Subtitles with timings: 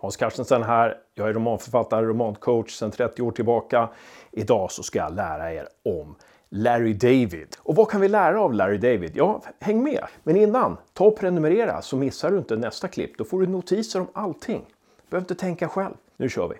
[0.00, 0.96] Hans Carstensen här.
[1.14, 3.88] Jag är romanförfattare, romancoach sedan 30 år tillbaka.
[4.30, 6.14] Idag så ska jag lära er om
[6.48, 7.56] Larry David.
[7.58, 9.12] Och vad kan vi lära av Larry David?
[9.14, 10.04] Ja, häng med!
[10.22, 13.18] Men innan, ta och prenumerera så missar du inte nästa klipp.
[13.18, 14.64] Då får du notiser om allting.
[14.68, 15.94] Du behöver inte tänka själv.
[16.16, 16.56] Nu kör vi!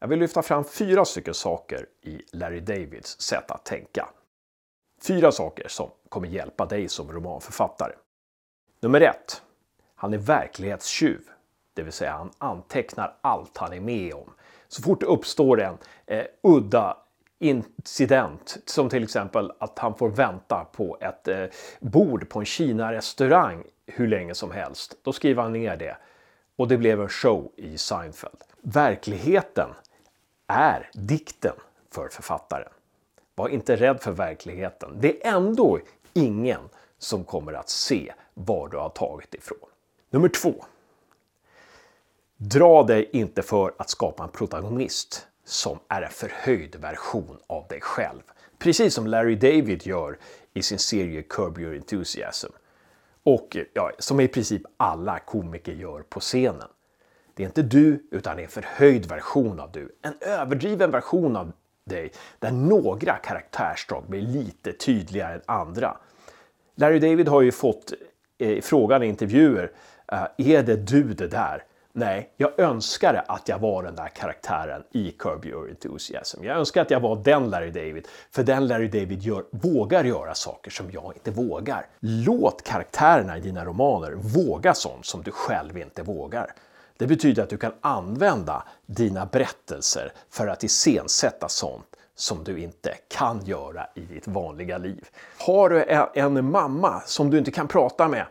[0.00, 4.08] Jag vill lyfta fram fyra stycken saker i Larry Davids sätt att tänka.
[5.00, 7.92] Fyra saker som kommer hjälpa dig som romanförfattare.
[8.80, 9.42] Nummer ett.
[9.94, 11.20] Han är verklighetstjuv.
[11.74, 14.32] Det vill säga han antecknar allt han är med om.
[14.68, 16.96] Så fort det uppstår en eh, udda
[17.38, 21.44] incident, som till exempel att han får vänta på ett eh,
[21.80, 25.96] bord på en Kina-restaurang hur länge som helst, då skriver han ner det.
[26.56, 28.38] Och det blev en show i Seinfeld.
[28.62, 29.68] Verkligheten
[30.46, 31.54] är dikten
[31.90, 32.72] för författaren.
[33.38, 34.96] Var inte rädd för verkligheten.
[35.00, 35.78] Det är ändå
[36.12, 36.60] ingen
[36.98, 39.68] som kommer att se var du har tagit ifrån.
[40.10, 40.64] Nummer två.
[42.36, 47.80] Dra dig inte för att skapa en protagonist som är en förhöjd version av dig
[47.80, 48.22] själv.
[48.58, 50.18] Precis som Larry David gör
[50.54, 52.52] i sin serie Curb Your Enthusiasm.
[53.22, 56.68] Och ja, som i princip alla komiker gör på scenen.
[57.34, 59.96] Det är inte du, utan en förhöjd version av du.
[60.02, 61.52] En överdriven version av
[61.88, 65.96] Day där några karaktärsdrag blir lite tydligare än andra.
[66.74, 67.92] Larry David har ju fått
[68.38, 69.72] eh, frågan i intervjuer,
[70.12, 71.64] eh, är det du det där?
[71.92, 76.44] Nej, jag önskade att jag var den där karaktären i Curb Your Enthusiasm.
[76.44, 80.34] Jag önskar att jag var den Larry David, för den Larry David gör, vågar göra
[80.34, 81.86] saker som jag inte vågar.
[82.00, 86.52] Låt karaktärerna i dina romaner våga sånt som du själv inte vågar.
[86.98, 92.94] Det betyder att du kan använda dina berättelser för att iscensätta sånt som du inte
[93.08, 95.08] kan göra i ditt vanliga liv.
[95.38, 95.84] Har du
[96.20, 98.26] en mamma som du inte kan prata med,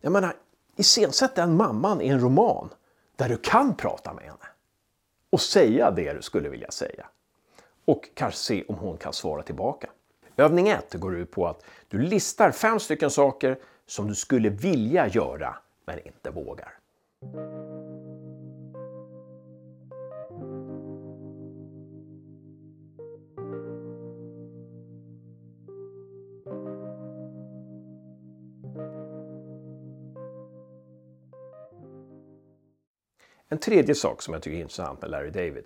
[0.00, 0.36] jag menar,
[0.76, 2.68] iscensätt den mamman i en roman
[3.16, 4.36] där du kan prata med henne
[5.30, 7.06] och säga det du skulle vilja säga.
[7.84, 9.90] Och kanske se om hon kan svara tillbaka.
[10.36, 15.08] Övning 1 går ut på att du listar fem stycken saker som du skulle vilja
[15.08, 16.78] göra men inte vågar.
[33.52, 35.64] En tredje sak som jag tycker är intressant med Larry David,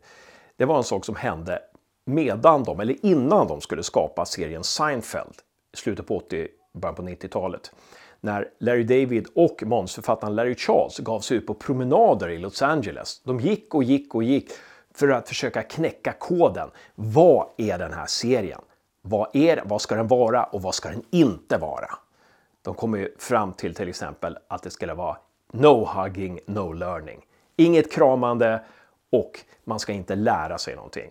[0.57, 1.63] det var en sak som hände
[2.05, 5.35] medan de, eller innan de skulle skapa serien Seinfeld
[5.75, 7.73] i slutet på 80, början på 90-talet.
[8.21, 13.21] När Larry David och manusförfattaren Larry Charles gav sig ut på promenader i Los Angeles.
[13.25, 14.51] De gick och gick och gick
[14.95, 16.71] för att försöka knäcka koden.
[16.95, 18.61] Vad är den här serien?
[19.03, 21.91] Vad, är, vad ska den vara och vad ska den inte vara?
[22.63, 25.17] De kom ju fram till till exempel att det skulle vara
[25.53, 27.23] no hugging, no learning.
[27.57, 28.65] Inget kramande
[29.13, 31.11] och man ska inte lära sig någonting.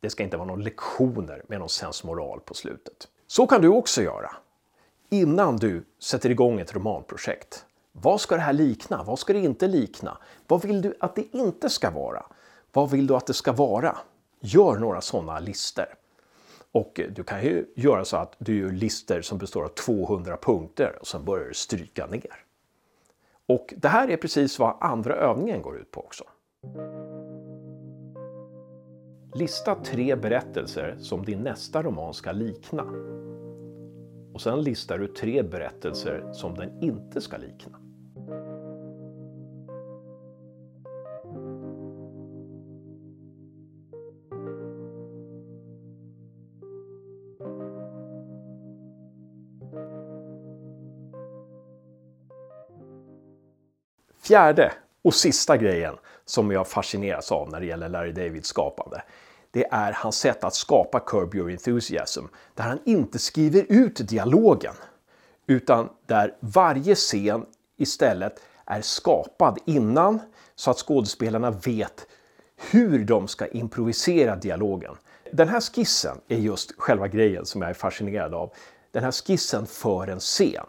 [0.00, 3.08] Det ska inte vara några lektioner med någon sensmoral på slutet.
[3.26, 4.30] Så kan du också göra
[5.10, 7.66] innan du sätter igång ett romanprojekt.
[7.92, 9.02] Vad ska det här likna?
[9.02, 10.18] Vad ska det inte likna?
[10.46, 12.26] Vad vill du att det inte ska vara?
[12.72, 13.96] Vad vill du att det ska vara?
[14.40, 15.86] Gör några sådana lister.
[16.72, 20.98] Och du kan ju göra så att du gör lister som består av 200 punkter
[21.00, 22.43] och sen börjar du stryka ner.
[23.48, 26.24] Och det här är precis vad andra övningen går ut på också.
[29.34, 32.82] Lista tre berättelser som din nästa roman ska likna.
[34.34, 37.83] Och sen listar du tre berättelser som den inte ska likna.
[54.24, 59.02] Fjärde och sista grejen som jag fascineras av när det gäller Larry Davids skapande.
[59.50, 62.24] Det är hans sätt att skapa Curb Your Enthusiasm.
[62.54, 64.74] Där han inte skriver ut dialogen.
[65.46, 70.20] Utan där varje scen istället är skapad innan
[70.54, 72.06] så att skådespelarna vet
[72.70, 74.94] hur de ska improvisera dialogen.
[75.32, 78.52] Den här skissen är just själva grejen som jag är fascinerad av.
[78.90, 80.66] Den här skissen för en scen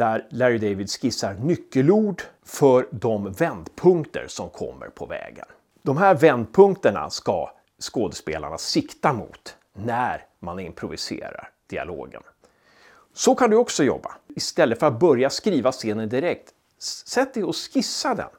[0.00, 5.46] där Larry David skissar nyckelord för de vändpunkter som kommer på vägen.
[5.82, 12.22] De här vändpunkterna ska skådespelarna sikta mot när man improviserar dialogen.
[13.12, 14.14] Så kan du också jobba.
[14.36, 18.30] Istället för att börja skriva scenen direkt, sätt dig och skissa den.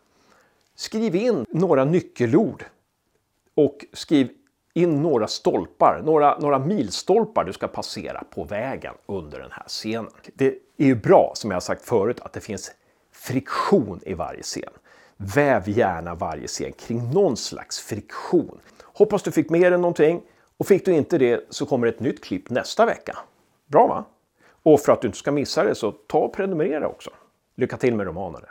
[0.76, 2.66] Skriv in några nyckelord
[3.56, 4.30] och skriv
[4.74, 10.12] in några stolpar, några, några milstolpar du ska passera på vägen under den här scenen.
[10.34, 10.48] Det
[10.78, 12.72] är ju bra, som jag sagt förut, att det finns
[13.12, 14.72] friktion i varje scen.
[15.18, 18.60] Väv gärna varje scen kring någon slags friktion.
[18.84, 20.22] Hoppas du fick med dig någonting
[20.58, 23.18] och fick du inte det så kommer ett nytt klipp nästa vecka.
[23.68, 24.06] Bra va?
[24.64, 27.10] Och för att du inte ska missa det så ta och prenumerera också.
[27.56, 28.48] Lycka till med romanerna!